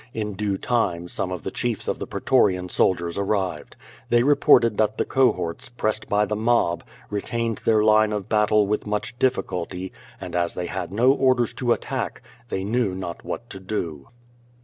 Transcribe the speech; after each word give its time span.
In 0.15 0.33
due 0.33 0.57
time 0.57 1.07
some 1.07 1.31
of 1.31 1.43
the 1.43 1.51
chiefs 1.51 1.87
of 1.87 1.99
the 1.99 2.07
pretorian 2.07 2.69
soldiers 2.71 3.19
arrived. 3.19 3.75
They 4.09 4.23
reported 4.23 4.79
that 4.79 4.97
the 4.97 5.05
cohorts, 5.05 5.69
pressed 5.69 6.09
by 6.09 6.25
the 6.25 6.35
mob, 6.35 6.83
retained 7.11 7.59
their 7.59 7.83
line 7.83 8.11
of 8.11 8.27
battle 8.27 8.65
with 8.65 8.87
much 8.87 9.19
difliculty, 9.19 9.91
and 10.19 10.35
as 10.35 10.55
they 10.55 10.65
had 10.65 10.91
no 10.91 11.11
orders 11.11 11.53
to 11.53 11.71
attack, 11.71 12.23
they 12.49 12.63
knew 12.63 12.95
not 12.95 13.23
what 13.23 13.47
to 13.51 13.59
do. 13.59 14.07